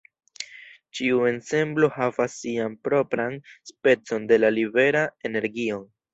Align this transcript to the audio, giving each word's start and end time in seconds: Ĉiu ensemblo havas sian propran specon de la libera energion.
Ĉiu 0.99 1.19
ensemblo 1.31 1.89
havas 1.97 2.39
sian 2.45 2.79
propran 2.89 3.37
specon 3.73 4.27
de 4.35 4.43
la 4.43 4.53
libera 4.59 5.07
energion. 5.33 5.89